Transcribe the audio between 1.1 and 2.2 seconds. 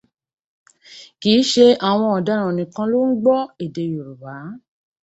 Kìí ṣe àwọn